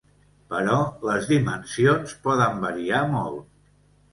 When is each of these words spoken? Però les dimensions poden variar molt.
Però 0.53 0.77
les 1.09 1.27
dimensions 1.33 2.17
poden 2.29 2.59
variar 2.65 3.03
molt. 3.17 3.45